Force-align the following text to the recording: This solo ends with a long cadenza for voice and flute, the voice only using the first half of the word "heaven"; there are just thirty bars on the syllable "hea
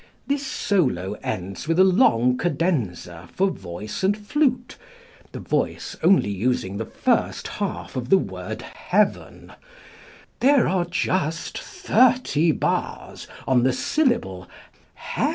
This 0.25 0.47
solo 0.47 1.13
ends 1.21 1.67
with 1.67 1.77
a 1.77 1.83
long 1.83 2.35
cadenza 2.35 3.29
for 3.35 3.51
voice 3.51 4.01
and 4.03 4.17
flute, 4.17 4.75
the 5.31 5.39
voice 5.39 5.95
only 6.01 6.31
using 6.31 6.77
the 6.77 6.87
first 6.87 7.47
half 7.47 7.95
of 7.95 8.09
the 8.09 8.17
word 8.17 8.63
"heaven"; 8.63 9.53
there 10.39 10.67
are 10.67 10.85
just 10.85 11.55
thirty 11.59 12.51
bars 12.51 13.27
on 13.47 13.61
the 13.61 13.73
syllable 13.73 14.49
"hea 15.13 15.29